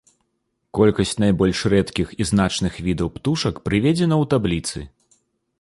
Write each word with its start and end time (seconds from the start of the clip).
Колькасць 0.77 1.11
найбольш 1.23 1.59
рэдкіх 1.75 2.07
і 2.25 2.27
значных 2.31 2.81
відаў 2.87 3.15
птушак 3.19 3.55
прыведзена 3.69 4.15
ў 4.23 4.31
табліцы. 4.33 4.79